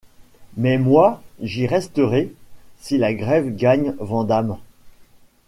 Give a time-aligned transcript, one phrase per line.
[0.57, 2.33] Mais moi, j’y resterai,
[2.79, 4.57] si la grève gagne Vandame.